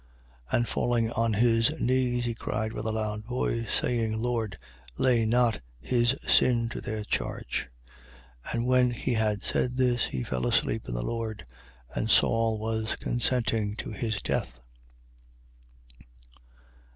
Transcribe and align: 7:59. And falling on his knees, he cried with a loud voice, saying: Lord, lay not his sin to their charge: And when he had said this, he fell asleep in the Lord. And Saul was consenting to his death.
7:59. 0.49 0.57
And 0.57 0.67
falling 0.67 1.11
on 1.11 1.33
his 1.33 1.79
knees, 1.79 2.25
he 2.25 2.33
cried 2.33 2.73
with 2.73 2.87
a 2.87 2.91
loud 2.91 3.23
voice, 3.23 3.71
saying: 3.71 4.17
Lord, 4.19 4.57
lay 4.97 5.27
not 5.27 5.61
his 5.79 6.17
sin 6.27 6.69
to 6.69 6.81
their 6.81 7.03
charge: 7.03 7.69
And 8.51 8.65
when 8.65 8.89
he 8.89 9.13
had 9.13 9.43
said 9.43 9.77
this, 9.77 10.05
he 10.05 10.23
fell 10.23 10.47
asleep 10.47 10.87
in 10.87 10.95
the 10.95 11.03
Lord. 11.03 11.45
And 11.93 12.09
Saul 12.09 12.57
was 12.57 12.95
consenting 12.95 13.75
to 13.75 13.91
his 13.91 14.23
death. 14.23 14.59